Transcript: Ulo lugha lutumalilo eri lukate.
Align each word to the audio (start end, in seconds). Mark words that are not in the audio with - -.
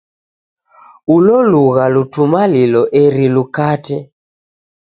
Ulo 1.15 1.35
lugha 1.51 1.85
lutumalilo 1.93 2.81
eri 3.03 3.25
lukate. 3.35 3.97